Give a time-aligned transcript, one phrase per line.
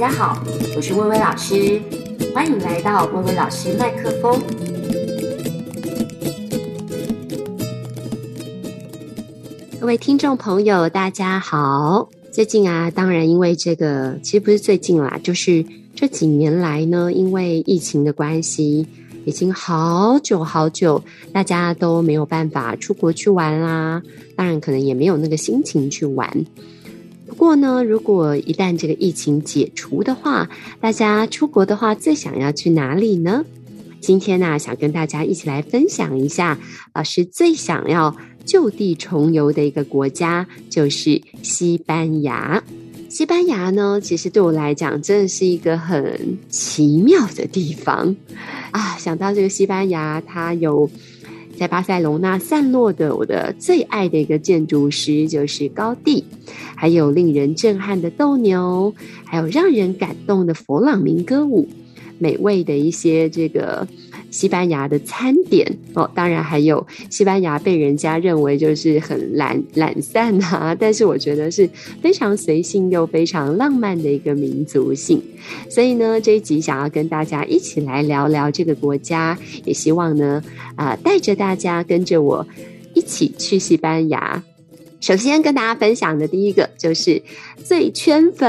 [0.00, 0.42] 大家好，
[0.74, 1.78] 我是薇薇老师，
[2.34, 4.40] 欢迎来到薇薇老师麦克风。
[9.78, 12.08] 各位听众朋友，大家好。
[12.32, 15.62] 最近啊，当然因为这个，其实不是最近啦，就是
[15.94, 18.86] 这几年来呢，因为疫情的关系，
[19.26, 24.00] 已经好久好久，大家都没有办法出国去玩啦。
[24.34, 26.46] 当然，可能也没有那个心情去玩。
[27.40, 33.46] 不过呢，如果一旦这个疫情解除的话，大家出国的话，最想要去哪里呢？
[33.98, 36.58] 今天呢，想跟大家一起来分享一下，
[36.92, 42.62] 老师最想要就地重游的一个国家，就是西班牙。
[43.08, 48.14] 西班牙呢，其实对我来讲，真的是一个很奇妙的地方
[48.70, 48.98] 啊！
[48.98, 50.90] 想到这个西班牙，它有。
[51.58, 56.24] 在巴塞隆纳散落的我的最爱的一个建筑师就是高第，
[56.80, 58.94] 还有令人震撼的斗牛，
[59.26, 61.68] 还有让人感动的佛朗明歌舞，
[62.18, 63.86] 美味的一些这个。
[64.30, 71.68] 西班牙的餐点哦，当然还有西班牙被人家认为就是很懒懒散啊， 但是我觉得是
[72.00, 75.20] 非常随性又非常浪漫的一个民族性。
[75.68, 80.40] 所以呢，这一集想要跟大家一起来聊聊这个国家，也希望呢
[80.76, 82.46] 啊、带着大家跟着我
[82.94, 84.40] 一起去西班牙。
[85.00, 87.20] 首先跟大家分享的第一个就是
[87.64, 88.48] 最圈粉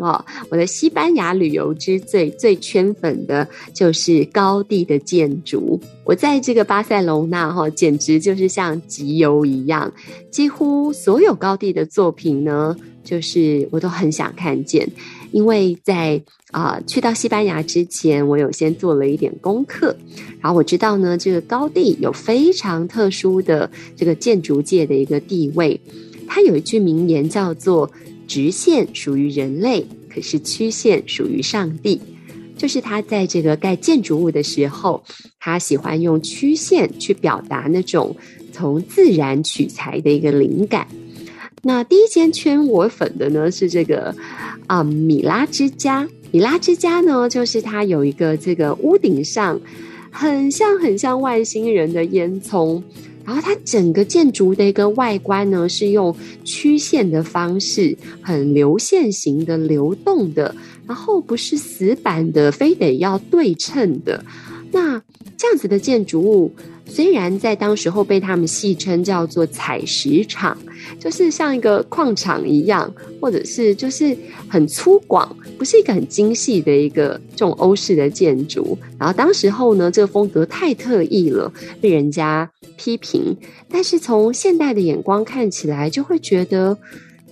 [0.00, 5.80] 哦，我的西班牙旅游之最最圈粉的就是高地的建筑。
[6.04, 9.92] 我在这个巴塞隆那哈，简直就是像集邮一样，
[10.30, 14.88] 几乎所有高地的作品呢，就是我都很想看见。
[15.34, 16.22] 因为在
[16.52, 19.96] 啊、去到西班牙之前，我有先做了一点功课，
[20.40, 25.80] 然后我知道呢，这个高地有非常特殊的这个建筑界的一个地位。
[26.28, 27.90] 他有一句名言叫做
[28.28, 32.00] “直线属于人类，可是曲线属于上帝”，
[32.56, 35.02] 就是他在这个盖建筑物的时候，
[35.40, 38.14] 他喜欢用曲线去表达那种
[38.52, 40.86] 从自然取材的一个灵感。
[41.66, 44.14] 那第一间圈我粉的呢是这个
[44.66, 49.58] 啊、米拉之家，米拉之家呢就是它有一个这个屋顶上
[50.10, 52.82] 很像很像外星人的烟囱，
[53.24, 56.14] 然后它整个建筑的一个外观呢是用
[56.44, 60.54] 曲线的方式，很流线型的流动的，
[60.86, 64.22] 然后不是死板的，非得要对称的。
[64.70, 65.02] 那
[65.38, 66.52] 这样子的建筑物。
[66.86, 70.56] 虽然在当时候被他们戏称叫做采石场，
[70.98, 74.16] 就是像一个矿场一样，或者是就是
[74.48, 75.28] 很粗犷，
[75.58, 78.76] 不是一个很精细的一个这种欧式的建筑。
[78.98, 83.36] 然后当时候呢，这个风格太特异了，被人家批评。
[83.68, 86.78] 但是从现代的眼光看起来，就会觉得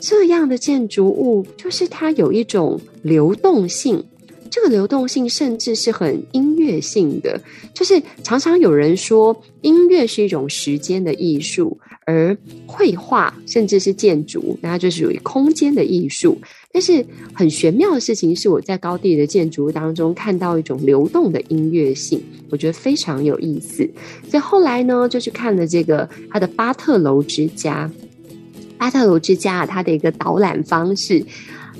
[0.00, 4.04] 这样的建筑物就是它有一种流动性。
[4.52, 7.40] 这个流动性甚至是很音乐性的，
[7.72, 12.36] 就是常常有人说音乐是一种时间的艺术，而
[12.66, 16.36] 绘画甚至是建筑，那它就是属于空间的艺术。
[16.70, 17.02] 但是
[17.32, 23.88] 很玄妙的事情是，我在高地的建筑当中看到一种流动的音乐性，我觉得非常有意思。
[24.28, 27.90] 所以后来呢，就去看了这个他的巴特楼之家，
[28.76, 31.24] 巴特楼之家它的一个导览方式。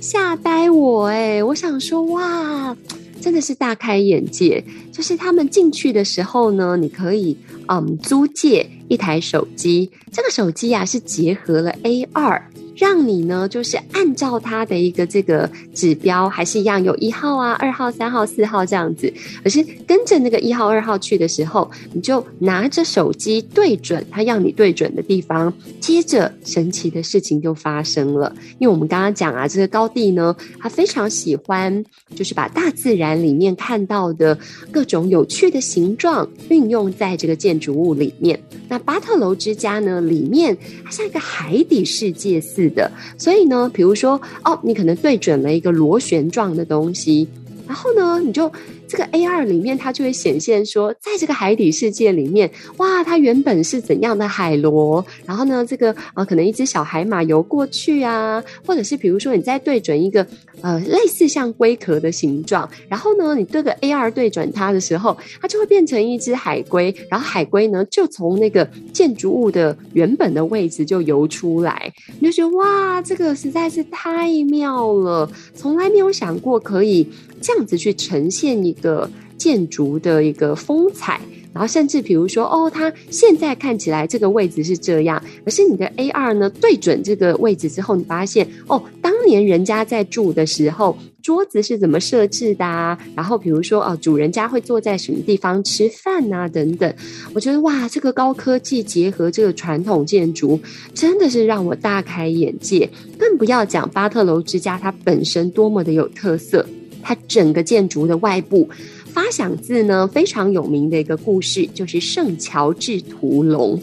[0.02, 2.76] 吓呆我诶，我想说哇，
[3.20, 4.64] 真的是大开眼界。
[4.90, 7.36] 就是他们进去的时候呢，你可以
[7.68, 12.42] 嗯租借一台手机，这个手机呀、啊、是结合了 AR。
[12.76, 19.12] 让你呢，就是按照它的一个这个指标，还是一样有一号啊、二号、三号、四号这样子。
[19.42, 28.34] 可是跟着那个一号、二号去的时候，你就拿着手机对准它要你对准的地方，接着神奇的事情就发生了。
[28.58, 31.84] 因为我们刚刚讲啊，这个高地呢，他非常喜欢，
[32.14, 34.38] 就是把大自然里面看到的
[34.70, 38.40] 各种有趣的形状运用在这个建筑物里面。
[38.68, 47.26] 那巴特楼之家呢，里面它像一个海底世界似是的，所以呢，比如说，哦，你可能对准了一个螺旋状的东西，
[47.66, 48.50] 然后呢，你就。
[48.92, 55.02] 这个 AR 里面，它就会显现说，在这个海底世界里面，哇，它原本是怎样的海螺？
[55.24, 60.26] 然后呢，这个呃，可能一只小海马游过去啊，或者是比如说，你再对准一个
[60.60, 71.90] 呃，类似像龟壳的形状，然后呢，你对个 AR 对准它的时候，它就会变成一只海龟，然后海龟呢，就从那个建筑物的原本的位置就游出来，
[72.20, 77.08] 你就觉得哇，这个实在是太妙了，从来没有想过可以。
[77.42, 81.20] 这样子去呈现一个建筑的一个风采，
[81.52, 92.98] 然后甚至比如说，哦，它现在看起来这个位置是这样，可是你的 AR 呢，对准这个位置之后，你发现，哦，当年人家在住的时候，桌子是怎么设置的啊？
[93.14, 96.48] 然后比如说哦，主人家会坐在什么地方吃饭啊？
[96.48, 96.94] 等等。
[97.34, 100.58] 我觉得哇，这个高科技结合这个传统建筑，
[100.94, 102.88] 真的是让我大开眼界。
[103.18, 106.64] 更不要讲巴特楼之家，它本身多么的有特色。
[107.02, 108.68] 它整个建筑的外部
[109.12, 113.78] 发想字呢非常有名的一个故事，就是圣乔治屠龙。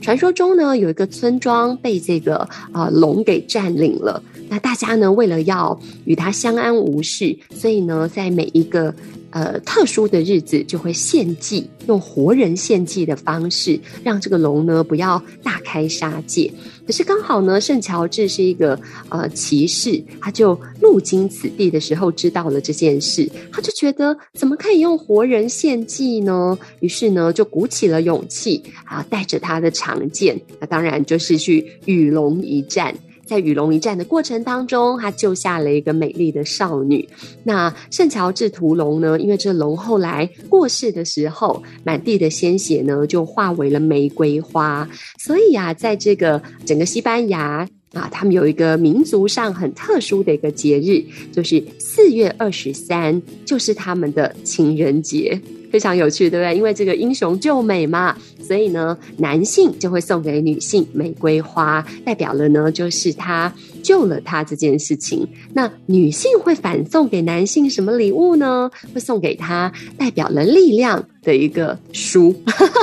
[0.00, 2.36] 传说中呢，有一个村庄被这个
[2.72, 4.22] 啊、呃、龙给占领了。
[4.50, 8.94] 那大家呢，为了要与它相安无事，所以呢，在每一个
[9.34, 16.50] 呃特殊的日子，就会献祭，用活人献祭的方式，让这个龙呢不要大开杀戒。
[16.86, 18.78] 可是刚好呢，圣乔治是一个
[19.08, 26.56] 呃骑士，他就路经此地的时候知道了这件事，他就觉得怎么可以用活人献祭呢？
[26.78, 32.94] 于是呢，就鼓起了勇气啊，带着他的长剑，那当然就是去与龙一战。
[33.26, 37.08] 在与龙一战的过程当中，他救下了一个美丽的少女。
[37.44, 39.18] 那圣乔治屠龙呢？
[39.18, 44.88] 因为这龙后来过世的时候，满地的鲜血呢，就化为了玫瑰花。
[45.18, 55.40] 所以啊，在这个整个西班牙啊，他们有一个民族上很特殊的一个节日，就是四月二十三，就是他们的情人节。
[55.74, 56.56] 非常有趣，对不对？
[56.56, 65.26] 因为这个英雄救美嘛，所以呢，男性就会送给女性玫瑰花，代表了呢，就是他救了他这件事情。
[65.52, 68.70] 那女性会反送给男性什么礼物呢？
[68.94, 72.32] 会送给他代表了力量的一个书，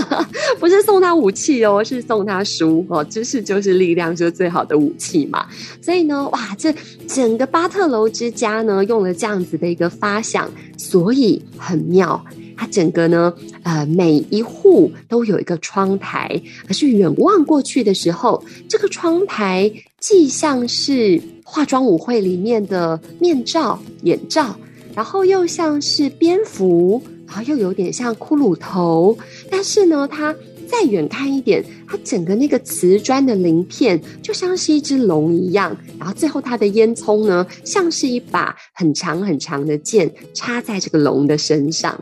[0.59, 3.01] 不是送他武器哦，是送他书哦。
[3.05, 5.45] 知识就是力量，就是最好的武器嘛。
[5.81, 6.75] 所以呢，哇，这
[7.07, 12.21] 整个巴特楼之家呢，用了这样子的一个发想，所以很妙。
[12.55, 13.33] 它整个呢，
[13.63, 24.55] 呃，每一户都有一个窗台，可是远望过去的时候，这个窗台既像是化妆舞会里面的面罩、眼罩，
[24.95, 29.17] 然后又像是蝙蝠，然后又有点像骷髅头。
[29.49, 30.35] 但是呢，它
[30.67, 42.01] 再远看一点，它整个那个瓷砖的鳞片就像是一只龙一样，然后最后它的烟囱呢，像是一把很长很长的剑插在这个龙的身上。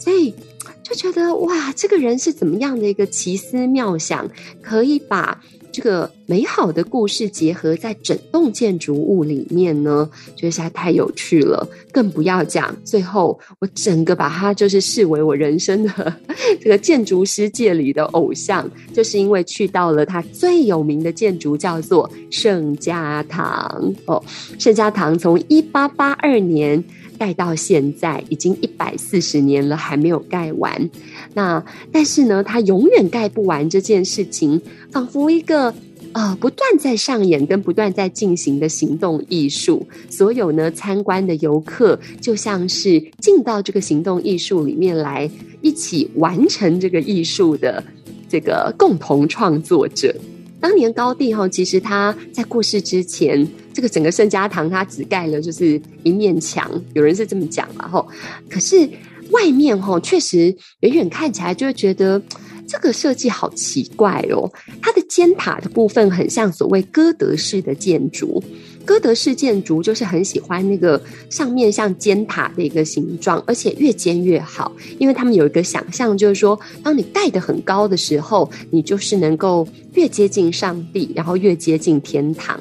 [0.00, 0.34] 所以
[0.82, 4.28] 就觉得哇，这个人是怎么样的一个奇思妙想，
[4.62, 5.38] 可以把
[5.70, 10.08] 这个美好的故事结合在整栋建筑物里面呢？
[10.34, 11.68] 觉得实在太有趣了。
[11.92, 16.16] 更不要讲最后，我整个把它就是视为我人生的
[16.60, 24.20] 这个建筑师界里的偶像，就是因为去到了它最有名的建筑，叫做圣家堂哦。
[24.58, 26.82] 圣家堂从一八八二年。
[27.20, 30.88] 盖到现在已经一百四十年了，还没有盖完。
[31.34, 31.62] 那
[31.92, 34.58] 但是呢，它永远盖不完这件事情，
[34.90, 35.74] 仿佛一个
[36.12, 39.86] 呃不断在上演跟不断在进行的行动艺术。
[40.08, 47.84] 所有呢参观的游客就像是进到这个行动艺术里面来，一起完成这个艺术的
[48.30, 50.14] 这个共同创作者。
[50.58, 58.06] 当年高第哈，其实他在过世之前，这个整个圣家堂它只盖了就是一面墙，有人是这么讲嘛吼。
[58.48, 58.88] 可是
[59.30, 62.20] 外面哈，确实远远看起来就会觉得
[62.66, 64.50] 这个设计好奇怪哦。
[64.82, 68.42] 它的尖塔的部分很像所谓哥德式的建筑。
[68.82, 82.58] 哥德式建筑就是很喜欢那个上面像尖塔的一个形状，而且越尖越好，因为他们有一个想象，就是说，当你盖得很高的时候，你就是能够越接近上帝，然后越接近天堂。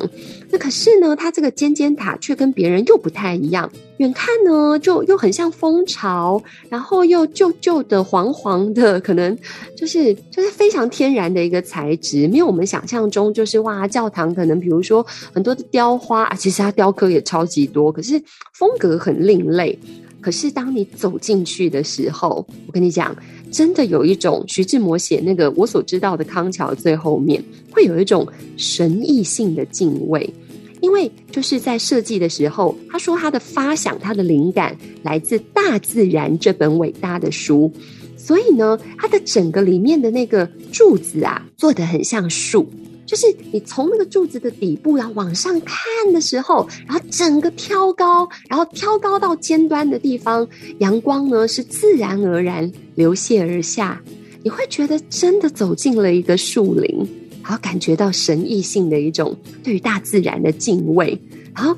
[0.51, 3.71] 那可是呢，它这个尖尖塔却跟别人又不太一样。
[3.97, 9.37] 远看呢，就又很像蜂巢，然后又旧旧的、黄黄的，可能
[9.75, 18.21] 就是就是非常天然的一个材质，没有我们想象中就是哇，教堂可能比如说很多的雕花啊，其实它雕刻也超级多，可是
[18.53, 19.77] 风格很另类。
[20.21, 23.15] 可是当你走进去的时候，我跟你讲，
[23.51, 28.27] 真的有一种徐志摩写那个我所知道的康桥最后面，会有一种
[28.57, 30.33] 神异性的敬畏。
[30.81, 37.69] 因为就是在设计的时候，他说他的发想、他的灵感来自大自然这本伟大的书，
[38.15, 42.65] 所以呢，它的整个里面的那个柱子啊，做的很像树，
[43.09, 50.47] 就是你从那个柱子的底部然后往上看的时候，然后整个挑高，然后挑高到尖端的地方，
[50.77, 53.99] 阳光呢是自然而然流泻而下，
[54.43, 57.09] 你会觉得真的走进了一个树林。
[57.41, 61.19] 然后感觉到神异性的一种对于大自然的敬畏，
[61.55, 61.75] 然后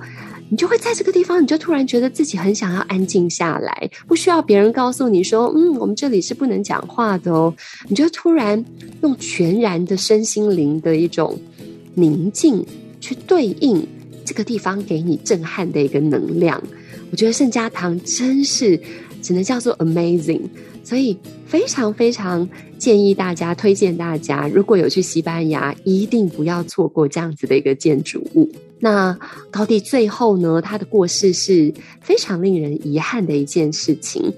[0.51, 7.55] 你就会在这个地方，你就突然觉得自己很想要安静下来，不需要别人告诉你说，嗯，我们这里是不能讲话的哦。
[7.87, 8.61] 你就突然
[9.01, 11.39] 用全然的身心灵的一种
[11.93, 12.65] 宁静
[12.99, 13.87] 去对应
[14.25, 16.61] 这个地方给你震撼的一个能量。
[17.11, 18.77] 我觉得圣家堂真是
[19.21, 20.41] 只能叫做 amazing，
[20.83, 22.45] 所以非常非常
[22.77, 28.51] 建议大家，推荐大家，如果有去西班牙，一定不要错过这样子的一个建筑物。
[28.81, 29.17] 那
[29.51, 31.71] 高第最后呢，他的过世是
[32.01, 34.33] 非常令人遗憾的一件事情，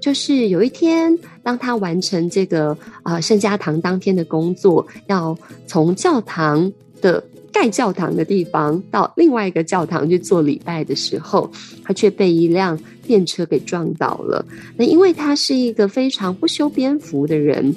[0.00, 5.36] 就是有一天，当他完成这个呃圣家堂当天的工作，要
[5.66, 11.50] 从教堂的盖教堂的地方到另外一个教堂去做礼拜的时候，
[11.82, 14.46] 他却被一辆电车给撞倒了。
[14.76, 17.74] 那因为他是一个非常不修边幅的人，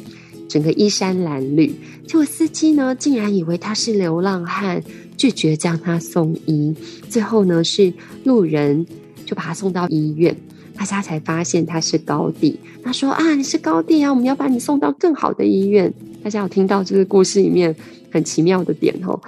[0.51, 1.71] 整个衣衫褴褛，
[2.05, 4.83] 结果司机呢竟然以为他是流浪汉。
[5.17, 6.75] 拒绝将他送医，
[7.07, 7.93] 最后呢是
[8.23, 8.83] 路人
[9.23, 10.35] 就把他送到医院，
[10.75, 12.59] 大家才发现他是高地。
[12.83, 15.93] 他说啊，你是高地啊，我们要把你送到更好的医院。
[16.23, 17.75] 大家有听到这个故事里面
[18.11, 19.21] 很奇妙的点哦，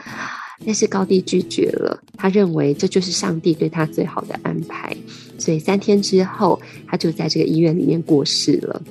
[0.65, 4.97] 但是高地拒绝了，他认为这就是上帝对他最好的安排，
[5.37, 8.81] 所以三天之后他就在这个医院里面过世了。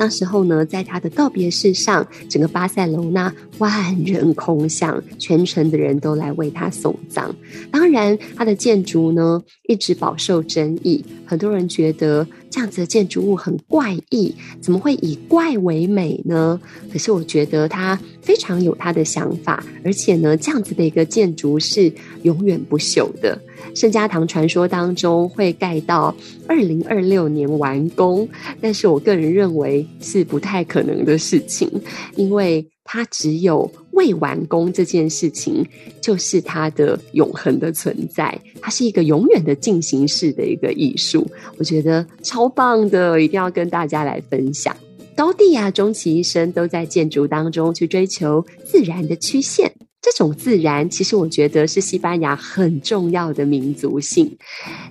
[0.00, 7.36] 那时候呢，在他的告别式上，整个巴塞罗那万人空巷，全城的人都来为他送葬。
[7.70, 16.58] 当然，他的建筑呢一直饱受争议，很多人觉得这样子的建筑物很怪异，怎么会以怪为美呢？
[16.90, 21.92] 可是我觉得他非常有他的想法，而且呢，这样子的一个建筑是
[22.22, 23.38] 永远不朽的。
[23.74, 26.14] 圣家堂传说当中会盖到
[26.46, 28.28] 二零二六年完工，
[28.60, 31.70] 但是我个人认为是不太可能的事情，
[32.16, 35.64] 因为它只有未完工这件事情，
[36.00, 44.76] 就是它的永恒的存在，它是一个永远的进行式的一个艺术，我觉得超棒的，一定要跟大家来分享。
[45.16, 49.70] 高第啊，终其一生都在建筑当中去追求自然的曲线。
[50.02, 54.36] 这种自然，其实我觉得是西班牙很重要的民族性。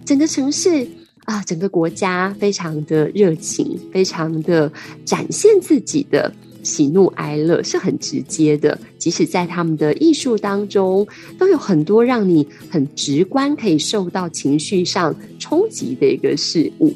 [0.06, 0.88] 整个城市
[1.26, 4.72] 啊，整个国家非常的热情，非常的
[5.06, 8.80] 展现自己的喜怒哀乐，是很直接的。
[8.98, 16.94] 即使在他们的艺术当中，都有很多让你很直观可以受到情绪上冲击的一个事物。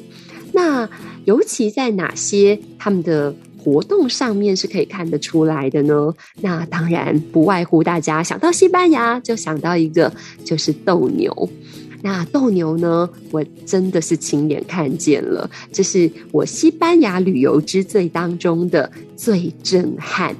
[0.52, 0.88] 那
[1.24, 6.12] 尤其在哪些他们的活动上面是可以看得出来的呢？
[6.42, 10.12] 那当然不外乎大家想到西班牙就想到一个，
[10.44, 11.48] 就是斗牛。
[12.02, 20.36] 那斗牛呢，我真的是亲眼看见了，这是我西班牙旅游之最当中的最震撼。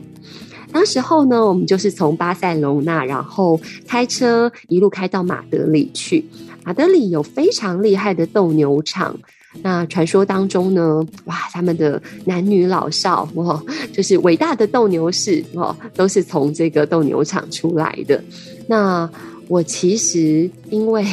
[0.71, 6.23] 当时候呢，我们就是从巴塞隆那，然后开车一路开到马德里去。
[6.65, 9.19] 马德里有非常厉害的斗牛场。
[9.63, 18.23] 那传说当中呢，哇，他们的男女老少哇，就是伟大的斗牛士哦，都是从这个斗牛场出来的。
[18.67, 19.09] 那
[19.49, 21.05] 我其实因为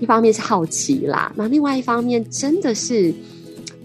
[0.00, 3.12] 一方面是好奇啦，那另外一方面真的是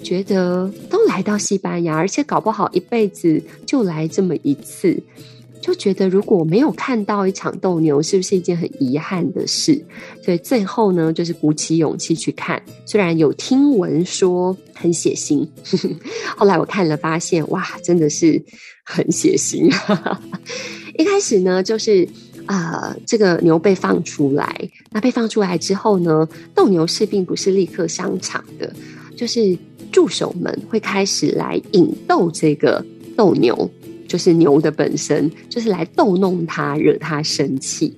[0.04, 5.02] 觉得都来到西班牙，而且搞不好一辈子就来这么一次。
[5.66, 9.84] 就觉得如果没有看到一场斗牛，是不是一件很遗憾的事？
[10.24, 12.62] 所以最后呢，就是鼓起勇气去看。
[12.86, 15.48] 虽然有听闻说很血腥，
[16.38, 18.40] 后来我看了发现，哇，真的是
[18.84, 19.66] 很血腥。
[21.00, 22.08] 一开始呢，就是
[22.46, 28.72] 啊、呃，这个牛被放出来，那被放出来之后呢，斗牛士并不是立刻上场的，
[29.18, 29.58] 就是
[29.92, 32.86] 助手们会开始来引逗这个
[33.18, 33.68] 斗牛。
[34.08, 37.96] 就是牛的本身，就是来逗弄他，惹他生气。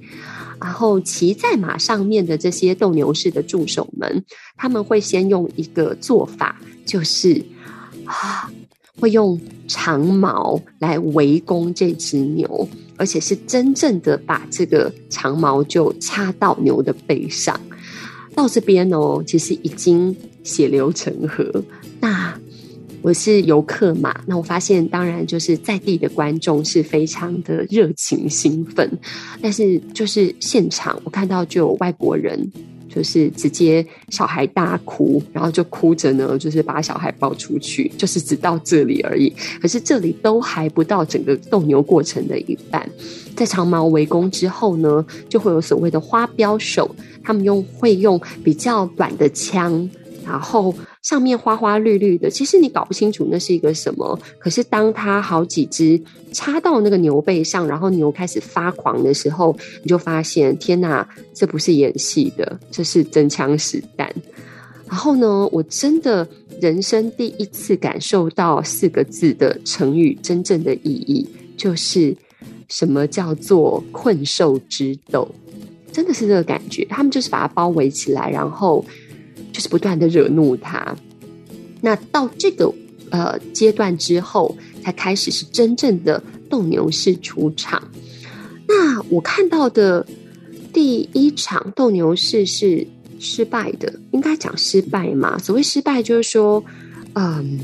[0.60, 4.24] 然后骑在马上面的这些斗牛士的助手们，
[4.58, 7.44] 他们会先用一个做法，就是
[8.06, 8.52] 啊，
[9.00, 17.60] 会用长矛来围攻这只牛，而且是真正的把这个长矛就插到牛的背上。
[18.34, 21.64] 到这边哦，其实已经血流成河。
[22.00, 22.40] 那
[23.08, 28.86] 我是游客嘛，那我发现当然就是在地的观众是非常的热情兴奋，
[29.42, 32.38] 但是就是现场我看到就有外国人，
[32.94, 39.34] 就是直接小孩大哭，然后就哭着呢，就是把小孩抱出去，就是只到这里而已。
[39.62, 42.86] 可是这里都还不到整个斗牛过程的一半，
[43.38, 49.90] 在长矛围攻之后呢，就会有所谓的花镖手，他们用会用比较短的枪。
[50.26, 50.76] 然后
[51.08, 54.20] 上面花花绿绿的，其实你搞不清楚那是一个什么。
[54.38, 55.98] 可是当它好几只
[56.34, 64.14] 插到那个牛背上，然后牛开始发狂的时候，你就发现，天哪，这不是演戏的，这是真枪实弹。
[64.90, 66.28] 然后呢，我真的
[66.60, 72.14] 人生第一次感受到四个字的成语真正的意义，就是
[72.68, 75.26] 什么叫做困兽之斗。
[75.94, 76.84] 真的是这个感觉。
[76.90, 78.84] 他们就是把它包围起来，然后
[79.58, 80.96] 就是不断的惹怒他。
[81.82, 82.72] 那到这个
[83.10, 87.82] 呃阶段之后，才开始是真正的斗牛士出场。
[88.68, 90.06] 那我看到的
[90.72, 92.86] 第一场斗牛士是
[93.20, 95.40] 失败的，应该讲失败嘛？
[95.40, 96.64] 所谓失败，就是说，
[97.16, 97.60] 嗯，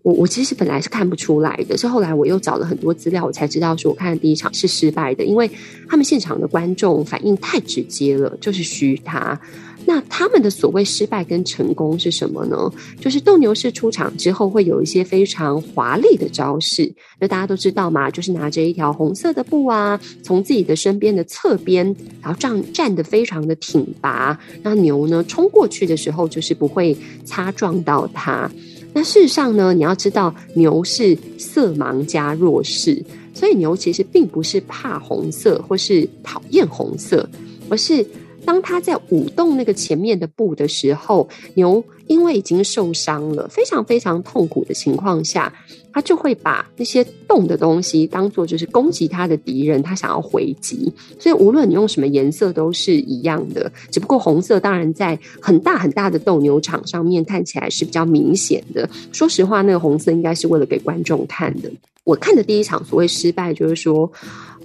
[0.00, 5.50] 我我其实本来是看不出来的，是后来我又找了很多资料，我才知道说，我看的第一场是失败的，因为
[5.86, 9.38] 他们现场的观众反应太直接了，就是嘘他。
[9.86, 12.56] 那他们的所谓失败跟成功是什么呢？
[13.00, 16.90] 就是斗牛士出场之后会有一些非常华丽的招式。
[17.20, 21.84] 那大家都知道嘛，就是拿着一条红色的布啊，从自己的身边的侧边，
[22.22, 24.38] 然后站站得非常的挺拔。
[24.62, 28.50] 那牛呢冲过去的时候，就是不会擦撞到它。
[28.94, 37.28] 那事实上呢，你要知道牛是色盲加弱势，所以牛其实并不是怕红色或是讨厌红色，
[37.68, 38.04] 而是。
[38.44, 45.52] 当他在舞动那个前面的布的时候，牛因为已经受伤了，非常非常痛苦的情况下，
[45.92, 50.92] 他就会把那些动的东西当做就是攻击他的敌人，他想要回击。
[51.18, 58.88] 所以无论你用什么颜色都是一样的，只不过红色当然在很大很大的斗牛场上面看起来是比较明显的。
[59.12, 61.70] 说实话，那个红色应该是为了给观众看的。
[62.04, 64.12] 我看的第一场所谓失败，就是说。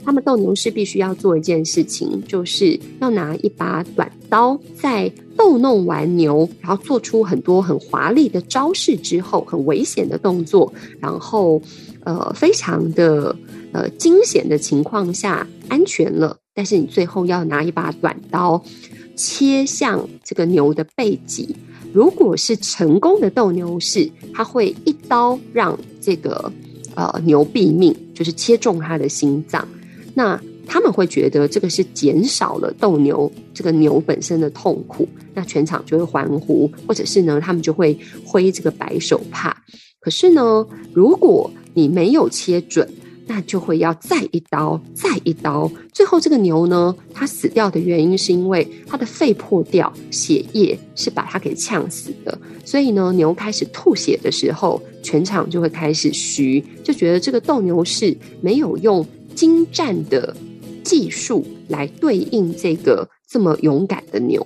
[0.04, 11.62] 他们斗牛士必须要做一件事情，就是要拿一把短刀，在逗弄完牛，然后做出很多很华丽的招式之后，很危险的动作，然后
[12.04, 13.36] 呃，非常的
[13.72, 16.38] 呃惊险的情况下安全了。
[16.54, 18.62] 但是你最后要拿一把短刀
[19.16, 21.56] 切向这个牛的背脊。
[21.94, 26.52] 如果是成功的斗牛士，他会一刀让这个
[26.96, 29.68] 呃牛毙命，就是切中他的心脏。
[30.20, 39.56] 那他们会觉得这个是减少了斗牛这个牛本身的痛苦，那全场就会欢呼，或者是呢，他们就会挥这个白手帕。
[40.02, 42.86] 可是呢，如果你没有切准，
[43.28, 45.72] 那就会要再一刀，再一刀。
[45.94, 52.38] 最后这个牛呢，它死掉的原因是因为它的肺破掉，血液是把它给呛死的。
[52.66, 59.08] 所以呢，牛开始吐血的时候，全场就会开始嘘，就觉得这个斗牛士没有用。
[59.36, 60.36] 精湛的
[60.84, 64.46] 技术来对应这个这么勇敢的牛。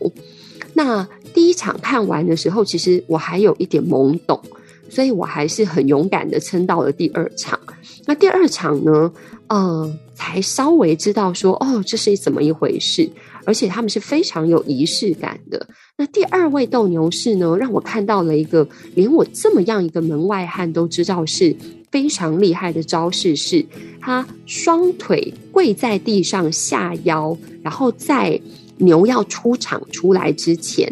[0.74, 4.42] 那第一场看完的时候，其实我还有一点懵懂，
[4.90, 7.60] 所以我还是很勇敢的撑到了第二场。
[8.06, 9.12] 那第二场呢，
[9.48, 13.10] 呃，才稍微知道说，哦，这是怎么一回事，
[13.46, 15.68] 而且他们是非常有仪式感的。
[15.96, 21.56] 那第二位斗牛士呢，让我看到了一个连我这么样一个门外汉都知道是。
[21.94, 23.64] 非常厉害的招式是，
[24.02, 28.42] 他双腿跪在地上下腰，然后在
[28.78, 30.92] 牛要出场出来之前，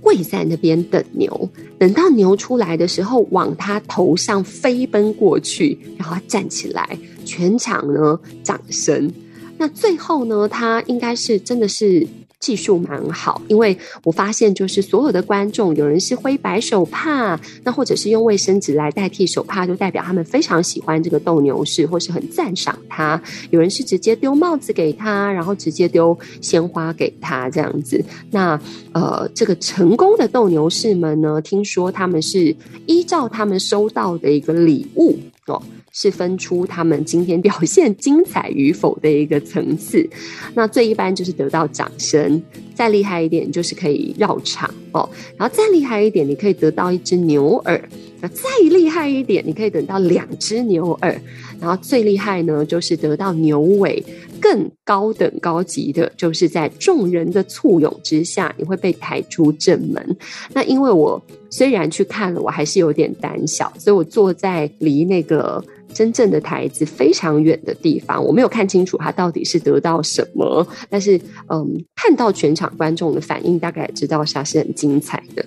[0.00, 1.50] 跪在那边等牛。
[1.76, 9.12] 等到牛出来的时候，往他头上飞奔过去，然后站起来，全场呢掌声。
[9.56, 12.06] 那最后呢，他应该是真的是。
[12.40, 23.20] 技术蛮好，因为我发现就是所有的观众，有人是挥白手帕，那或者是用卫生纸来代替手帕，就代表他们非常喜欢这个斗牛士，或是很赞赏他。
[23.50, 28.02] 有人是直接丢帽子给他，然后直接丢鲜花给他这样子。
[28.30, 28.60] 那
[28.92, 32.54] 呃，这个成功的斗牛士们呢，听说他们是
[32.86, 35.60] 依照他们收到的一个礼物哦。
[36.00, 40.08] 是分出他们今天表现精彩与否的一个层次。
[40.54, 42.40] 那最一般就是得到掌声，
[42.72, 45.10] 再厉害一点就是可以绕场哦。
[45.36, 47.88] 然后再厉害一点，你可以得到一只牛耳。
[48.20, 51.20] 那再厉害一点，你可以等到两只牛耳。
[51.60, 54.00] 然后最厉害呢，就是得到牛尾。
[54.40, 60.16] 更高等高级的，就是在众人的簇拥之下，你会被抬出正门。
[60.52, 65.60] 那因为我虽然去看了，我还是有点胆小，所以我坐在离那个。
[65.98, 75.44] 真正的台子非常远的地方，我没有看清楚他到底是得到什么，但是嗯，看到全场观众的反应，大概也知道他是很精彩的。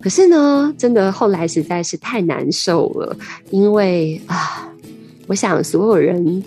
[0.00, 3.14] 可是呢，真的后来实在是太难受了，
[3.50, 4.72] 因为啊，
[5.26, 6.42] 我想所有人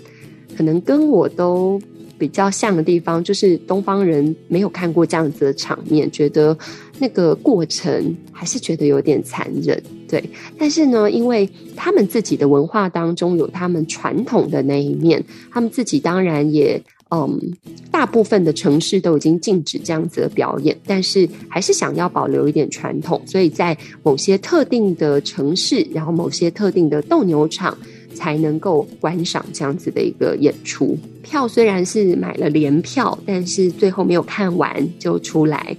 [0.56, 1.80] 可能跟我都。
[2.18, 6.56] 比较像的地方，就是东方人没有看过这样子的场面，觉得
[6.98, 10.22] 那个过程还是觉得有点残忍，对。
[10.58, 17.40] 但是呢，因为他们自己的文化当中有他们传统的那一面，他们自己当然也嗯，
[17.90, 27.76] 大部分的城市都已经禁止这样子的表演，但是还是想要保留一点传统，所以在某些特定的城市，然后某些特定的斗牛场。
[28.16, 30.96] 才能够观赏这样子的一个演出。
[31.22, 35.76] 票虽然是买了联票，但是最后没有看完就出来。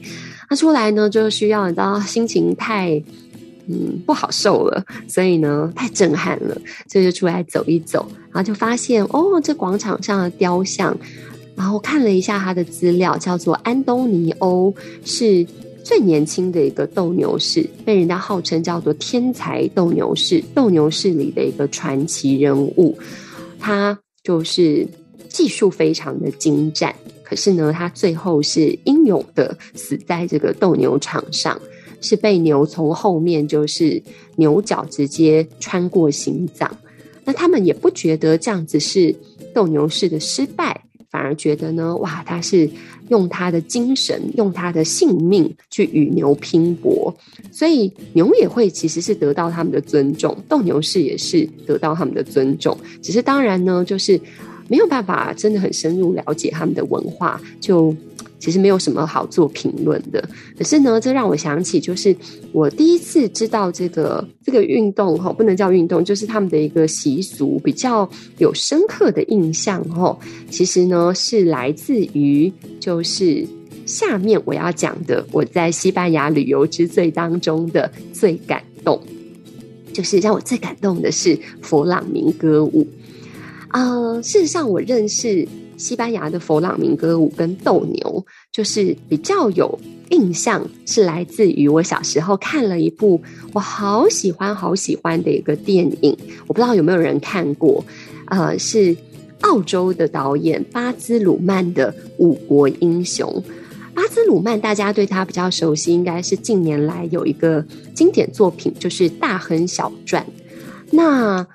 [0.47, 3.01] 那出来呢，就需要你知道心情太
[3.67, 6.55] 嗯不好受了，所以呢太震撼了，
[6.87, 10.97] 所以就出来走一走，然后就发现哦，这广场上的雕像，
[11.55, 15.45] 然后看了一下他的资料，叫做安东尼欧，是。
[15.83, 22.93] 最年轻的一个斗牛士，被人家号称叫做天才斗牛士，斗牛士里的一个传奇人物。
[23.57, 24.85] 他就是
[25.29, 31.57] 技术非常的精湛，可是呢，他最后是英勇的死在这个斗牛场上，
[32.01, 34.01] 是被牛从后面就是
[34.35, 36.77] 牛角直接穿过心脏。
[37.25, 39.15] 那他们也不觉得这样子是
[39.53, 40.81] 斗牛士的失败。
[41.09, 42.69] 反而觉得呢，哇，他是
[43.07, 47.15] 用他的精神，用他的性命去与牛拼搏，
[47.49, 54.19] 所以牛也会其实是得到他们的尊重，斗牛士也是得到他们的尊重，只是当然呢，就是
[54.67, 57.95] 没有办法真的很深入了解他们的文化，就。
[58.39, 60.23] 其实没有什么好做评论的，
[60.55, 62.15] 可是呢，这让我想起，就是
[62.51, 70.15] 我第一次知道这个这个运动哈，不能叫运动，就是他们的一个习俗，比较有深刻的印象哈。
[70.51, 73.43] 其实呢，是来自于就是
[73.87, 79.01] 下面我要讲的，我在西班牙旅游之最当中的最感动，
[79.91, 82.87] 就是让我最感动的是佛朗明歌舞。
[83.71, 85.47] 呃，事实上我认识。
[85.77, 93.21] 西班牙的佛朗明哥舞跟斗牛，就是比较有印象，是来自于我小时候看了一部
[93.53, 97.85] 我好喜欢好喜欢的一个电影，我不知道有没有人看过，
[98.25, 98.97] 呃，是
[99.41, 103.29] 澳洲的导演巴兹鲁曼的《五国英雄》。
[103.93, 110.23] 巴兹鲁曼大家对他比较熟悉，应该是近年来有一个经典作品，就是《大亨小传》。
[110.91, 111.45] 那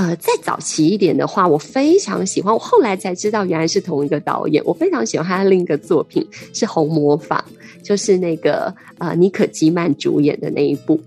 [0.00, 2.54] 呃，再早期一点的话，我非常喜欢。
[2.54, 4.64] 我后来才知道，原来是同一个导演。
[4.64, 7.44] 我非常喜欢他的另一个作品是《红魔法》，
[7.86, 10.98] 就是那个呃妮可基曼主演的那一部。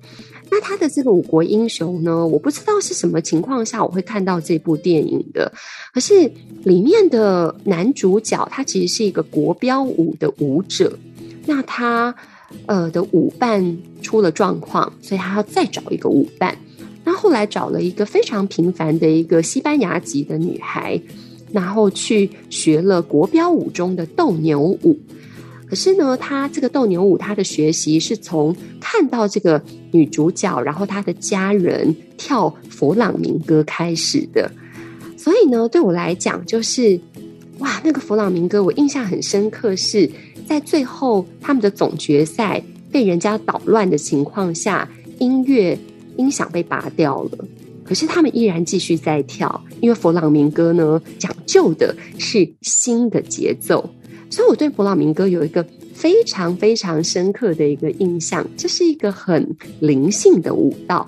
[0.51, 5.51] 那他的这个《五国英雄》呢，我不知道是什么情况下我会看到这部电影的。
[5.91, 6.31] 可是
[6.63, 10.95] 里面的男主角他其实是一个国标舞的舞者，
[11.47, 12.13] 那他
[12.67, 16.55] 呃的舞伴出了状况，所以他要再找一个舞伴。
[17.23, 21.01] 后来找了一个非常平凡的一个西班牙籍的女孩，
[21.53, 24.99] 然后去学了国标舞中的斗牛舞。
[25.65, 34.51] 可是呢，她这个斗牛舞，她的学习是从看到这个女主角，然后她的家人跳佛朗明哥开始的。
[35.15, 36.99] 所以呢，对我来讲，就是
[37.59, 40.11] 哇，那个佛朗明哥，我印象很深刻，是
[40.45, 45.79] 在最后他们的总决赛被人家捣乱的情况下，音乐。
[46.17, 47.45] 音响被拔掉了，
[47.83, 53.89] 可是他们依然继续在跳，因为佛朗明哥呢，讲究的是新的节奏，
[54.29, 61.07] 所以我对佛朗明哥有一个非常非常深刻的一个印象，这是一个很灵性的舞蹈。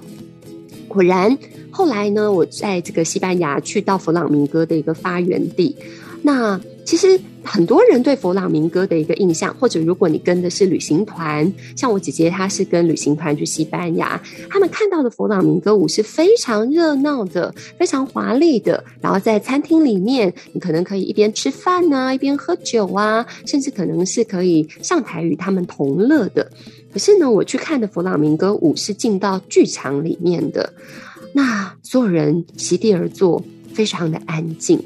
[0.87, 1.37] 果然，
[1.71, 5.75] 后来呢，我在这个西班牙去到佛朗明哥的一个发源地，
[6.21, 7.19] 那其实。
[7.45, 18.83] 很多人对佛朗明哥的一个印象，或者如果你跟的是旅行团，像我姐姐她是跟旅行团去西班牙，他们看到的佛朗明哥舞是非常热闹的，非常华丽的。
[18.99, 26.51] 然后在餐厅里面，你可能可以一边吃饭啊，一边喝酒啊，甚至可能是可以上台与他们同乐的。
[26.91, 30.73] 可是呢，我去看的佛朗明哥舞是进到剧场里面的，
[31.33, 34.83] 那所有人席地而坐，非常的安静。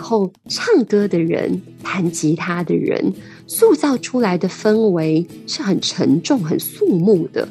[0.00, 3.12] 然后唱歌的人、弹吉他的人，
[3.46, 7.46] 塑造出来的氛围是很沉重、很肃穆的。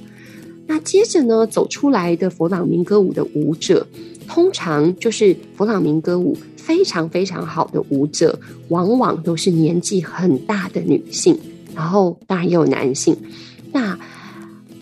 [0.66, 3.86] 那接着呢，走出来的佛朗明歌舞的舞者，
[4.28, 8.38] 通常就是佛朗明歌舞非常非常好的舞者，
[8.70, 11.40] 往往都是年纪很大的女性，
[11.76, 13.16] 然后当然也有男性。
[13.72, 13.98] 那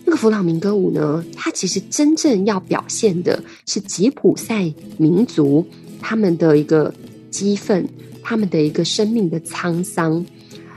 [0.06, 5.66] 那个佛朗明歌舞呢，它其实真正要表现的是吉普赛民族
[6.00, 6.94] 他们的一个。
[7.30, 7.88] 激愤，
[8.22, 10.24] 他们的一个生命的沧桑。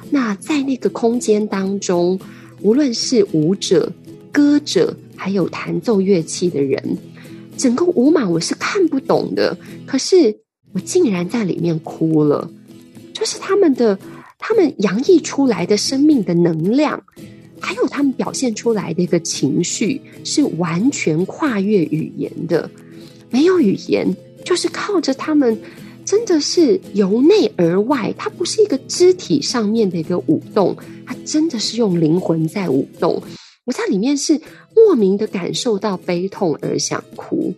[0.10, 2.20] 那在那个空间当中，
[2.62, 3.92] 无论是舞者、
[4.32, 6.98] 歌者，还有弹奏乐器的人，
[7.56, 9.58] 整个舞码我是看不懂的。
[9.86, 10.38] 可是
[10.74, 12.52] 我竟然在里面哭了，
[13.14, 13.98] 就是他们的，
[14.38, 17.02] 他们洋溢出来的生命的能量，
[17.60, 22.70] 还有他们表现出来的一个情绪，是完全跨越语言的。
[23.30, 25.58] 没有语言，就是靠着他们。
[26.12, 33.24] 真的是由内而外，它不是一个肢体上面的一个舞动，它真的是用灵魂在舞动。
[33.64, 34.42] 我在里面是
[34.76, 37.54] 莫名的感受到悲痛而想哭，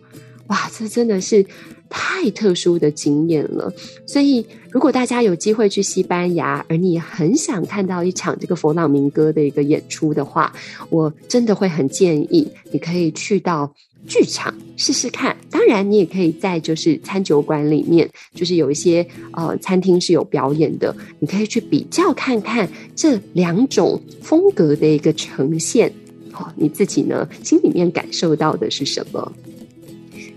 [0.46, 0.70] 哇！
[0.72, 1.44] 这真的是
[1.90, 3.72] 太特殊的经验了。
[4.06, 10.54] 所以，如果大家有机会去西班牙，而你很想看到一场这个佛朗明哥的一个演出的话，
[10.90, 13.74] 我真的会很建议你可以去到
[14.06, 15.36] 剧场试试看。
[15.50, 25.92] 当然，你也可以在就是餐酒馆里面，就是有一些呃餐厅是有表演的，你可以去比较看看这两种风格的一个呈现。
[26.30, 29.32] 好，你自己呢，心里面感受到的是什么？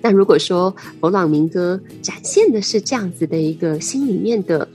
[0.02, 4.68] 那如果说佛朗明哥展现的是这样子的一个心里面的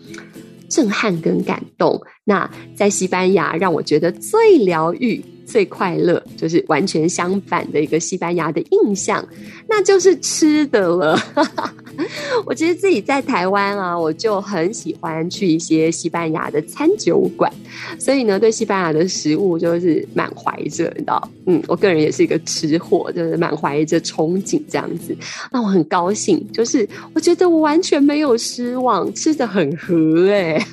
[0.68, 5.24] 震撼跟感动，那在西班牙让我觉得最疗愈。
[5.46, 9.26] 最快乐就是完全相反的一个西班牙的印象，
[9.68, 11.18] 那就是吃的了。
[12.46, 17.52] 我其实自己在台湾啊，我就很喜欢去一些西班牙的餐酒馆，
[17.98, 25.14] 所以呢，对西班牙的食物就是满怀着，你知道，嗯，我个人也是一个吃货，就是满怀着憧憬这样子。
[25.50, 30.66] 那我很高兴，就是我觉得我完全没有失望，吃得很合哎、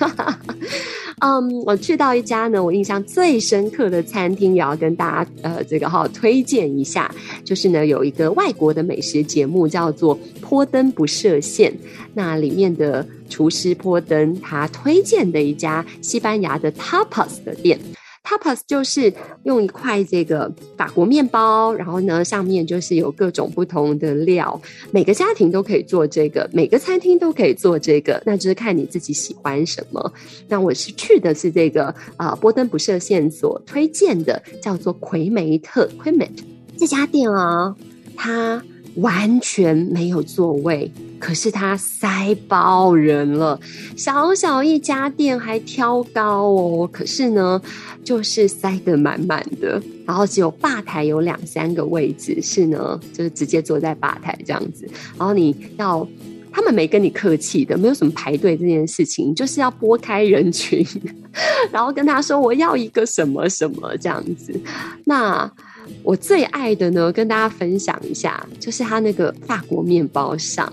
[1.19, 11.71] 嗯我去到一家呢，我印象最深刻的餐厅，也要跟大家呃这个哈推荐一下，就是呢有一个外国的美食节目叫做《坡登不设限》，
[12.13, 17.79] 那里面的厨师坡登他推荐的一家西班牙的 tapas 的店。
[18.30, 19.12] Tapas 就是
[19.42, 24.62] 用一块这个法国面包，然后呢，上面就是有各种不同的料，
[24.92, 30.13] 每个家庭都可以做这个，每个餐厅都可以做这个，那就是看你自己喜欢什么。
[30.48, 31.86] 那我是去的是这个
[32.18, 36.30] 啊、呃，波登不设限所推荐的，叫做奎梅特 （Quimet）
[36.78, 37.76] 这家店啊，
[38.15, 38.63] 它
[38.98, 40.92] 完全没有座位。
[41.19, 43.60] 可是它塞爆人了，
[43.97, 46.89] 小小一家店还挑高哦。
[46.91, 47.62] 可是呢，
[48.03, 54.89] 就是塞得满满的，然后只有吧台有两三个位置，是呢，就是直接坐在吧台这样子。
[55.17, 56.08] 然后你要，
[56.51, 60.88] 他们没跟你客气的，没有什么排队这件事情，就是要拨开人群，
[61.69, 64.58] 然后跟他说我要一个什么什么这样子。
[65.03, 65.51] 那。
[66.04, 70.71] 我最爱的呢，跟大家分享一下，就是它那个法国面包上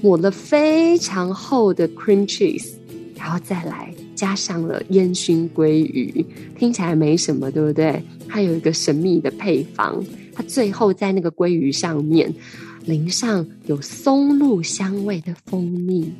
[0.00, 2.72] 抹了非常厚的 cream cheese，
[3.16, 6.24] 然后再来加上了烟熏鲑鱼，
[6.58, 8.02] 听起来没什么，对不对？
[8.28, 12.32] 它有一个神秘的配方，它最后在那个鲑鱼上面。
[12.90, 16.12] 淋上有松露香味的蜂蜜，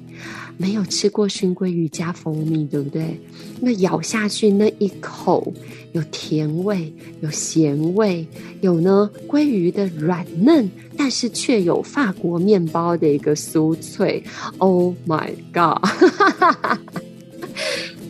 [0.56, 3.20] 没有吃过熏鲑鱼加蜂蜜，对不对？
[3.60, 5.52] 那咬下去那一口，
[5.92, 8.24] 有甜味，有咸味，
[8.60, 14.22] 有呢鲑鱼的软嫩，但是却有法国面包的一个酥脆。
[14.58, 15.82] Oh my god！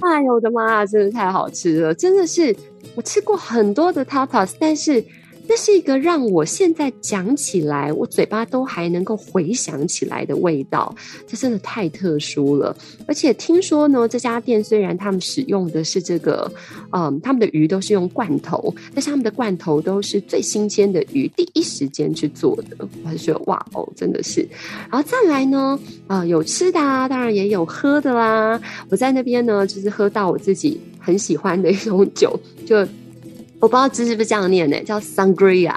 [0.01, 1.95] 哎呦我的妈啊，真的太好吃了！
[1.95, 2.55] 真的是
[2.95, 5.03] 我吃过很多的 tapas，但是。
[5.51, 10.95] 这是一个让我现在讲起来，我嘴巴都还能够回想起来的味道，
[11.27, 12.77] 这真的太特殊了。
[13.05, 16.49] 而且听说呢，这家店虽然他们使用的是这个，
[16.93, 22.89] 嗯，他们的鱼都是用罐头，但是他们的罐头都是最新鲜的鱼，第一时间去做的。
[23.05, 24.47] 我就觉得哇哦，真的是。
[24.89, 28.61] 然后再来呢，啊、呃，有吃的啊，当然也有喝的啦。
[28.89, 32.87] 我在那边呢，就是喝到我自己很喜欢的一种酒，就。
[33.61, 34.83] 我不知道字是不是这样念呢？
[34.85, 35.75] 叫 Sangria，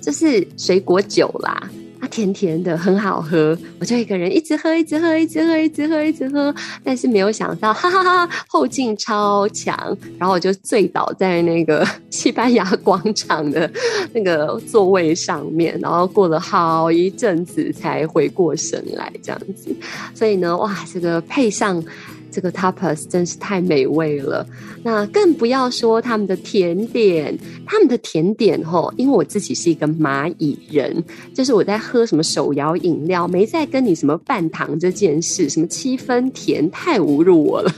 [0.00, 1.70] 就是水果酒啦，
[2.00, 3.56] 它甜甜的，很好喝。
[3.78, 6.54] 我就一个人一直喝，一直喝，一直喝，一直喝，一直喝。
[6.82, 9.76] 但是没有想到，哈哈哈哈，后劲超强，
[10.18, 13.70] 然后我就醉倒在那个 西班牙广场的
[14.14, 19.74] 那个座位上面，然后过了好一阵子才回过神来，这样子。
[20.14, 21.84] 所以呢，哇，这个配上。
[22.32, 24.44] 这个 tapas 真是太美味了，
[24.82, 37.72] 那更不要说他们的甜点，他们的甜点吼，因为我自己是一个蚂蚁人，就是我在喝什么手摇饮料，没在跟你什么半糖这件事，什么七分甜太侮辱我了，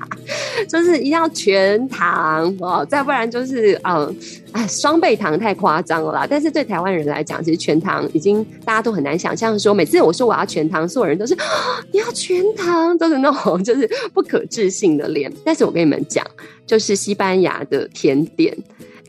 [0.68, 4.14] 就是一定要全糖哦，再不然就是嗯。
[4.56, 6.26] 哎，双倍糖太夸张了啦！
[6.28, 11.44] 但是对台湾人来讲，其实全糖已经大家都很难想象说，每次我说我要全糖，所有人都是啊，
[11.92, 15.30] 你要全糖，都是那种就是不可置信的脸。
[15.44, 16.26] 但是我跟你们讲，
[16.66, 18.56] 就是西班牙的甜点，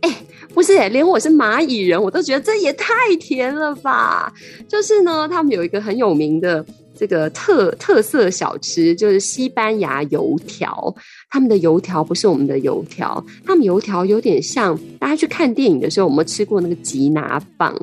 [0.01, 0.13] 哎，
[0.53, 4.33] 不是，连我是蚂蚁人，我都觉得这也太甜了吧！
[4.67, 6.65] 就是呢，他们有一个很有名的。
[6.97, 10.93] 这个特特色小吃就是西班牙油条，
[11.29, 17.73] 他们的油条不是我们的油条，他们油条有点像大家去看电影的时候，我们吃过那个吉拿棒，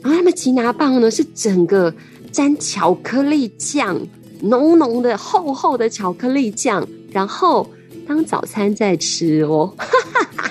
[0.00, 1.92] 然后他们吉拿棒呢是整个
[2.30, 4.00] 沾巧克力酱，
[4.42, 7.68] 浓浓的厚厚的巧克力酱，然后
[8.06, 9.86] 当早餐在吃哦，哈
[10.36, 10.50] 哈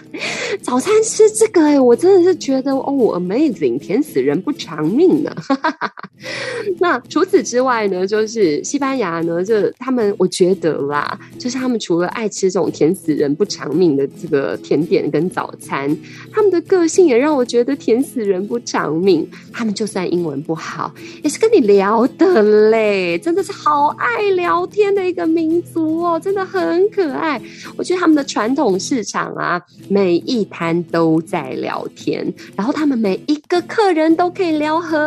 [0.62, 5.34] 早餐吃这个哎，我真的是觉得哦，amazing，甜死人不偿命呢。
[6.80, 15.96] 那除此之外呢，就是西班牙呢，就他们我觉得啦，就是他们除了爱吃这种甜死人不偿命的这个甜点跟早餐，
[16.32, 19.28] 他们的个性也让我觉得甜死人不偿命。
[19.52, 27.42] 他们就算英文不好，也是跟你聊的嘞，真的是好爱聊天的一个民族哦，真的很可爱。
[27.78, 35.00] 我觉得他们的传统市场啊，每一摊都在聊天，然后他们每一个客人都可以聊很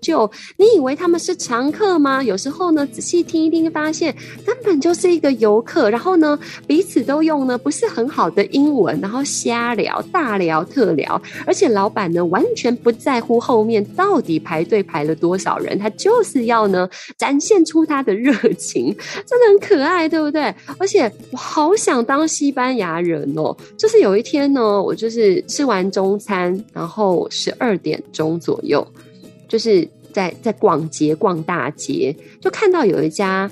[0.00, 0.30] 久。
[0.56, 2.22] 你以为他们是常客吗？
[2.22, 5.90] 有时候呢，仔细听一听，发现根本就是一个游客。
[5.90, 11.20] 然后呢，彼此都用呢不是很好的英文，然后瞎聊、大聊特聊。
[11.46, 18.94] 而且老板呢，完全不在乎后面到底排队排了多少人，他就是要呢展现出他的热情，
[19.26, 20.54] 真的很可爱，对不对？
[20.78, 23.56] 而且我好我想当西班牙人哦。
[23.78, 28.86] 就是有一天呢，我就是吃完中餐，然后十二点钟左右，
[29.48, 29.88] 就是。
[30.12, 33.48] 在在逛街逛大街，就看到有一家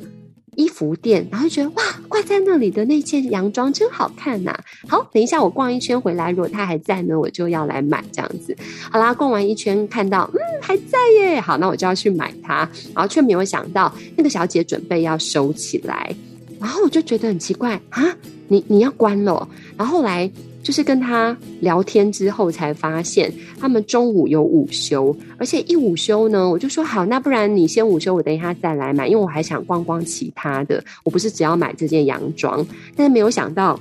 [0.56, 4.52] 衣服店，然后就觉得哇，挂在那里的那件洋装真好看呐、
[4.88, 8.56] 好，等一下我逛一圈回来，如果他还在呢，我就要来买这样子。
[8.90, 16.12] 好啦，逛完一圈看到嗯还在耶，好，那我就要去买它，然后却没有想到那个小姐准备要收起来，
[16.60, 18.16] 然后我就觉得很奇怪啊，
[18.48, 20.30] 你你要关了，然后来。
[20.60, 32.66] 就是跟他聊天之后，才发现他们中午有午休，而且一午休呢，我就说好，那不然你先午休，我等一下再来买，因为我还想逛逛其他的，我不是只要买这件洋装。
[32.94, 33.80] 但是没有想到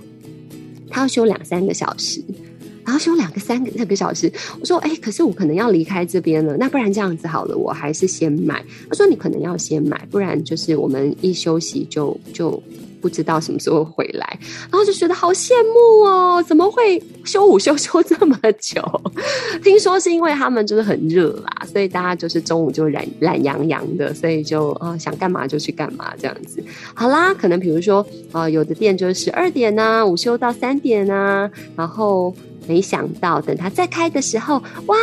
[0.90, 2.24] 他要休两三个小时，
[2.88, 8.63] 然后休两个三个两个小时，我说哎，可是我可能要离开这边了，那不然这样子好了，我还是先买。
[8.89, 12.63] 他说你可能要先买，不然就是我们一休息就就。
[13.00, 14.39] 不知道什么时候回来，
[14.71, 16.43] 然后就觉得好羡慕哦！
[16.45, 18.82] 怎么会休午休休这么久？
[19.63, 26.62] 听说是因为他们就是很热啦，所以大家就是中午就懒懒洋洋的，所以就啊、呃、想干嘛就去干嘛这样子。
[26.95, 32.36] 好啦，可能比如说啊、呃，有的店就是十二点啊，午休到三点啊，然后
[32.67, 34.95] 没想到等他再开的时候，哇，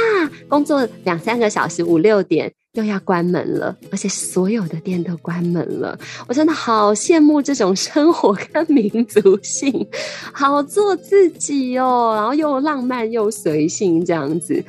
[0.48, 2.52] 工作两三个小时，五六点。
[2.74, 5.96] 又要关门了，而且所有的店都关门了。
[6.26, 9.86] 我真的好羡慕这种生活跟民族性，
[10.32, 14.60] 好做自己哦，然后又浪漫又随性这样子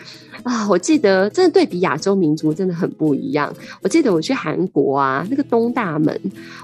[0.44, 0.68] 啊！
[0.70, 3.54] 我记得真的对比亚洲民族真的很不一样。
[3.82, 6.20] 我记得我去韩国啊，那个东大门，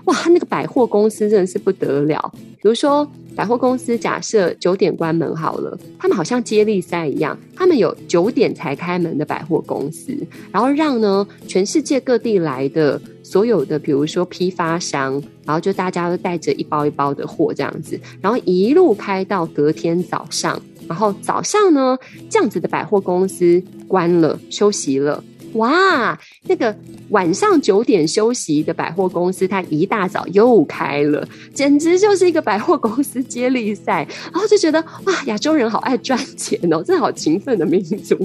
[0.06, 2.32] 哇，那个百货公司真的是不得了。
[2.62, 10.16] 比如说百货公司，假设九点关门好了，他们好像接力赛一样，他们有九点才开门的百货公司，
[10.52, 11.28] 然后让呢。
[11.48, 21.98] 全世界各地来的所有的，比如说批发商，然后就大家都带着一包一包的货这样子，然后一路开到隔天早上，然后早上呢，
[22.30, 25.24] 这样子的百货公司关了，休息了。
[25.54, 26.76] 哇，那个
[27.12, 34.06] 晚上九点休息的百货公司，它一大早又开了，简直就是一个百货公司接力赛。
[34.34, 38.16] 然后就觉得哇，亚洲人好爱赚钱哦，真的好勤奋的民族，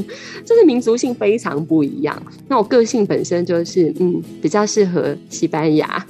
[0.44, 2.20] 就是民族性非常不一样。
[2.48, 6.04] 那我个性本身就是嗯，比较适合西班牙。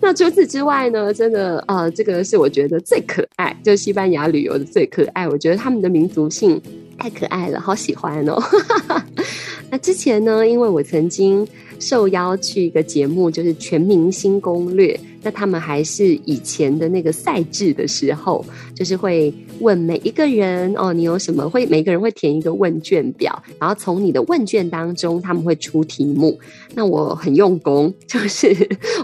[0.00, 5.26] 那除此之外呢，真的呃，这个是我觉得最可爱，就西班牙旅游的最可爱。
[5.28, 6.60] 我觉得他们的民族性。
[6.96, 8.40] 太可爱了，好喜欢哦！
[9.68, 11.46] 那之前呢，因为我曾经
[11.80, 14.94] 受邀去一个节目，就是《全明星攻略》。
[15.24, 21.48] 那他们还是以前的那个赛制的时候，就是会问每一个人哦，你有什么？
[21.48, 26.38] 会每个人会填一个问卷表，然后从你的问卷当中，他们会出题目。
[26.74, 28.54] 那我很用功，就是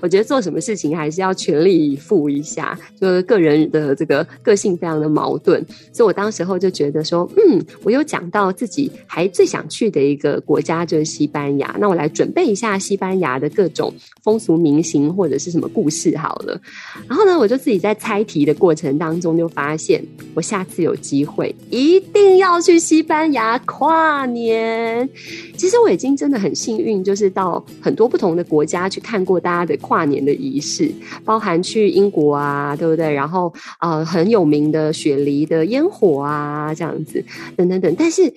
[0.02, 16.09] 我觉得做什么事情还是要全力以赴一下，就是个人的这个个性非常的矛盾，所以我当时候就觉得说，嗯，我有讲到自己还最想去的一个国家就是西班牙，那我来准备一下西班牙的各种风俗民情或者是什么故事。
[16.16, 16.60] 好了，
[17.08, 20.02] 然后呢，我就自己在猜题的过程当中就发现，
[20.34, 25.08] 我下次有机会一定要去西班牙跨年。
[25.56, 30.90] 其实我已经真的很幸运，就是到很多不同的国家去看过大家的跨年的仪式，
[31.24, 33.12] 包含去英国啊，对不对？
[33.12, 37.22] 然后呃，很有名的雪梨的烟火啊，这样子
[37.56, 37.94] 等等等。
[37.98, 38.32] 但是，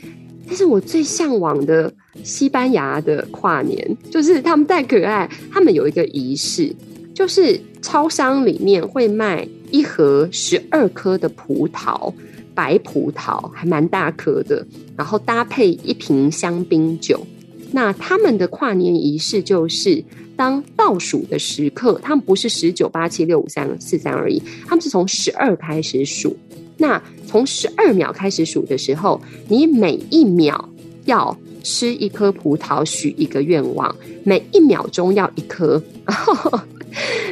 [0.48, 1.94] 但是我最向往的
[2.24, 6.76] 西班牙的跨年，就是他们太可爱，他们有一个仪式。
[7.14, 12.14] 就是超商里面会卖一盒十二颗的葡萄，
[12.56, 14.66] 白葡萄还蛮大颗的，
[14.98, 17.26] 然后搭配一瓶香槟酒。
[17.72, 20.04] 那他们的跨年仪式就是，
[20.36, 26.36] 当倒数的时刻，他们不是十九八七六五三四三而已，他们是从十二开始数。
[26.78, 30.70] 那从十二秒开始数的时候，你每一秒
[31.06, 36.60] 要吃一颗葡萄许一个愿望，每一秒钟要一颗，然 后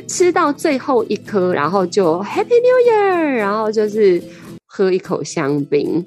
[0.08, 4.20] 吃到最后一颗，然后就 Happy New Year，然后就是
[4.66, 6.04] 喝一口香槟。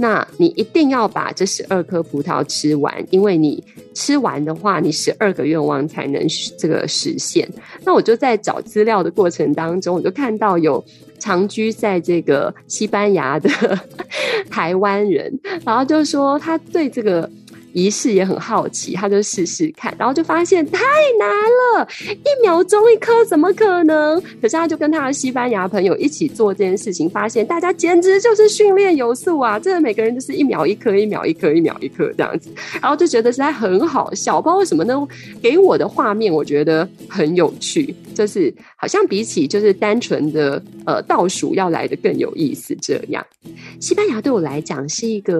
[0.00, 3.62] 那你一定要把这十二颗葡萄吃完，因为你
[3.94, 6.24] 吃完的话，你十二个愿望才能
[6.56, 7.48] 这个实现。
[7.84, 10.82] 那我就在找资料的过程当中，我就看到有
[11.18, 13.50] 长居在这个西班牙的
[14.48, 17.28] 台湾人，然后就说他对这个。
[17.78, 20.82] 仪式也很好奇，他就试试看，然后就发现太
[21.18, 24.20] 难了，一秒钟一颗怎么可能？
[24.42, 29.58] 可是他就跟他的西班牙朋友一起做这件事情，发现大家简直就是训练有素啊！
[29.58, 32.50] 真的每个人就是一秒一颗，一秒一颗，一秒一颗这样子，
[32.82, 34.42] 然后就觉得实在很好笑。
[34.42, 35.06] 不知道为什么呢？
[35.40, 42.76] 给我的画面我觉得很有趣，就是好像比起就是单纯的呃倒数要来的更有意思。
[42.82, 43.24] 这样，
[43.78, 45.38] 西班牙对我来讲是一个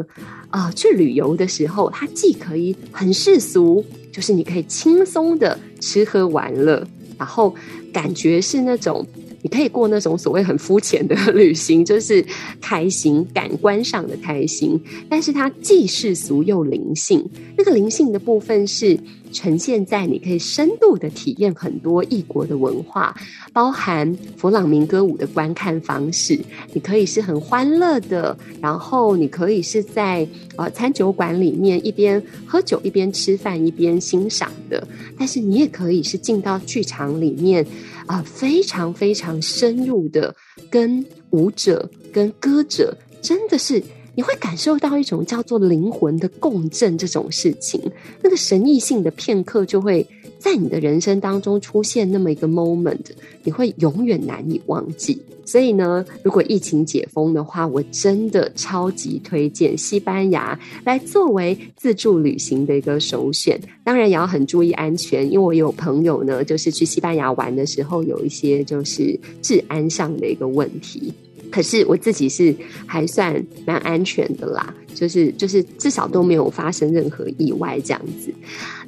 [0.49, 6.87] 啊、呃、去旅游的时候，它既可以很世俗，就是你可以轻松的吃喝玩乐，
[7.19, 7.53] 然后
[7.93, 9.05] 感觉是那种
[9.43, 12.25] 你可以过那种所谓很肤浅的旅行，就是
[12.61, 14.81] 开心，感官上的开心。
[15.11, 18.97] 但是它既世俗又灵性，那个灵性的部分是。
[19.33, 23.15] 呈现在你可以深度的体验很多异国的文化，
[23.53, 26.39] 包含佛朗明歌舞的观看方式。
[26.73, 30.27] 你可以是很欢乐的，然后你可以是在
[30.57, 34.87] 呃餐酒馆里面一边喝酒一边吃饭一边欣赏的。
[35.19, 37.65] 但是你也可以是进到剧场里面
[38.07, 40.35] 啊、呃，非常非常深入的
[40.71, 43.83] 跟舞者跟歌者，真的是。
[44.19, 47.81] 你会感受到一种叫做灵魂的共振这种事情，
[48.21, 50.05] 那个神异性的片刻就会
[50.41, 52.99] 在你的人生当中出现那么一个 moment，
[53.45, 55.23] 你会永远难以忘记。
[55.45, 63.57] 所以呢，如果疫情解封的话，我真的超级推荐西班牙来作为自助旅行的一个首选。
[63.85, 71.15] 当然也要很注意安全，因为我有朋友呢，就是去西班牙玩的时候有一些就是治安上的一个问题。
[71.51, 72.55] 可是我自己是
[72.87, 78.35] 还算蛮安全的啦，就是就是至少都没有发生任何意外这样子。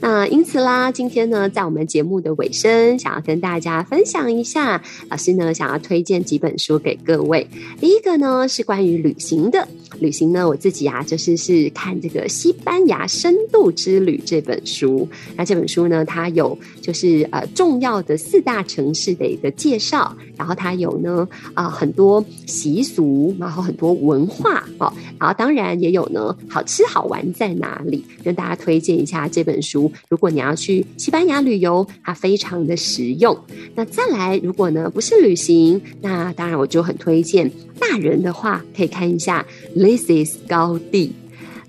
[0.01, 7.47] 那因此啦，今天呢，在我们节目的尾声，想要跟大家分享一下，老师呢想要推荐几本书给各位。
[7.79, 9.69] 第一个呢是关于旅行的，
[10.01, 15.09] 旅行呢我自己啊就是是看这个《西班牙深度之旅》这本书。
[15.37, 22.25] 那这本书呢，它有就是呃重要的四大城市的一个介绍，然后它有呢啊、很多。
[22.47, 28.05] 习俗，然后很多文化哦，然后当然也有呢，好吃好玩在哪里？
[28.25, 29.93] 跟大家推荐一下这本书。
[30.09, 33.39] 如果你要去西班牙旅游，它非常的实用。
[33.75, 39.47] 那再来，如果呢不是旅行，那当然我就很推荐大人的话，可以看一下
[39.79, 41.13] 《This is 高地》，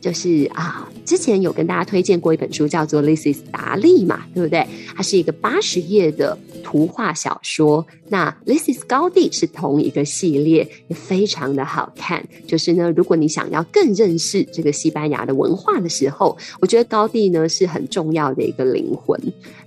[0.04, 0.91] 就是啊。
[1.06, 4.66] 之前有跟大家推荐过一本书，叫做《This is 达利》嘛，对不对？
[4.96, 7.86] 它是一个八十页的图画小说。
[8.08, 12.24] 那《This is 高地》是同一个系列，也非常的好看。
[12.48, 19.20] 就是呢，如果你想要更认识这个西班牙的文化的时候，我觉得高地呢是很重要的一个灵魂。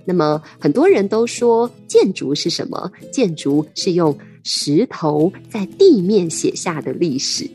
[0.05, 2.91] 那么很多人都说，建筑是什么？
[3.11, 7.49] 建筑是用石头在地面写下的历史。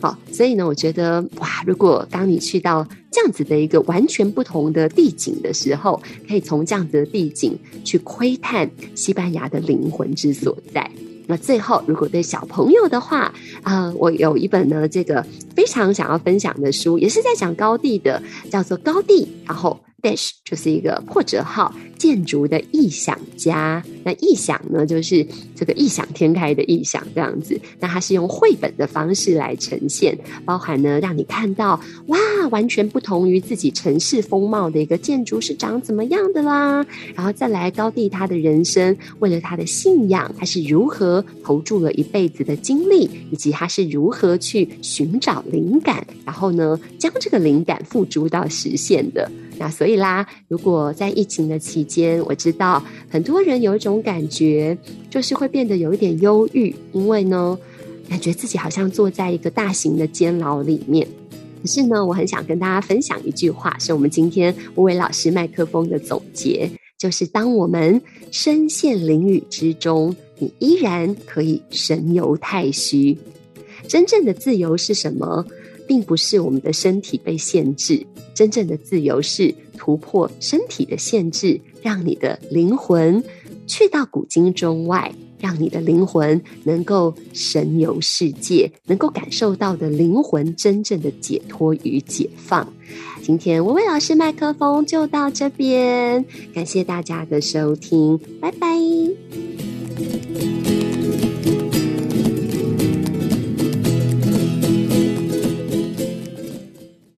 [0.00, 10.90] 好，所以呢，我觉得哇，如果当你去到这样子的一个完全不同的地景的时候，可以从这样子的地景去窥探西班牙的灵魂之所在。
[11.26, 13.32] 那最后，如果对小朋友的话，
[13.62, 15.24] 啊、我有一本呢，这个
[15.54, 19.78] 非常想要分享的书，也是在讲高地的，叫做《高地》，然后。
[20.00, 27.60] Dash 就是一个破折号建筑的异想家，那异想呢，就是这个异想天开的异想这样子。
[27.78, 32.18] 那它是用绘本的方式来呈现，包含呢，让你看到哇，
[32.50, 36.84] 完全不同于自己城市风貌的一个建筑是长怎么样的啦。
[37.14, 49.30] 然后再来高地他的人生，为了他的信仰，他是如何投注了一辈子的精力，以及他是如何去寻找灵感，然后呢，将这个灵感付诸到实现的。
[49.60, 54.74] 那所以啦，如果在疫情的期间，我知道很多人有一种感觉，
[55.10, 57.58] 就是会变得有一点忧郁，因为呢，
[58.08, 61.06] 感觉自己好像坐在一个大型的监牢里面。
[61.60, 68.00] 可是呢，我很想跟大家分享一句话，是我们今天吴伟老师麦克风的总结，就是当我们
[68.30, 73.18] 身陷囹圄之中，你依然可以神游太虚。
[73.86, 75.44] 真正的自由是什么？
[75.90, 83.20] 并不是我们的身体被限制，真正的自由是突破身体的限制，让你的灵魂
[83.66, 92.72] 去到古今中外，让你的灵魂能够神游世界，能够感受到的灵魂真正的解脱与解放。
[93.20, 96.24] 今天薇薇老师麦克风就到这边，
[96.54, 98.68] 感谢大家的收听，拜拜。